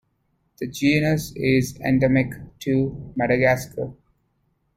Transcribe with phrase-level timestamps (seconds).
[0.57, 3.93] The genus is endemic to Madagascar.